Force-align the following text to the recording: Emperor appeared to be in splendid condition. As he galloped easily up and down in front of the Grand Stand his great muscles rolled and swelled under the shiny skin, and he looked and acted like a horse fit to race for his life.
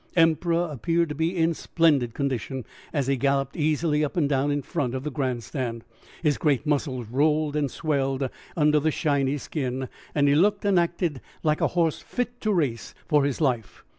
Emperor 0.15 0.67
appeared 0.71 1.09
to 1.09 1.13
be 1.13 1.37
in 1.37 1.53
splendid 1.53 2.15
condition. 2.15 2.65
As 2.91 3.05
he 3.05 3.15
galloped 3.15 3.55
easily 3.55 4.03
up 4.03 4.17
and 4.17 4.27
down 4.27 4.49
in 4.49 4.63
front 4.63 4.95
of 4.95 5.03
the 5.03 5.11
Grand 5.11 5.43
Stand 5.43 5.83
his 6.23 6.39
great 6.39 6.65
muscles 6.65 7.05
rolled 7.07 7.55
and 7.55 7.69
swelled 7.69 8.27
under 8.57 8.79
the 8.79 8.89
shiny 8.89 9.37
skin, 9.37 9.87
and 10.15 10.27
he 10.27 10.33
looked 10.33 10.65
and 10.65 10.79
acted 10.79 11.21
like 11.43 11.61
a 11.61 11.67
horse 11.77 11.99
fit 11.99 12.41
to 12.41 12.51
race 12.51 12.95
for 13.07 13.25
his 13.25 13.39
life. 13.39 13.83